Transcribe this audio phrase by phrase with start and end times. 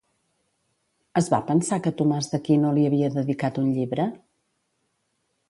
[1.21, 4.09] Es va pensar que Tomàs d'Aquino li havia dedicat un llibre?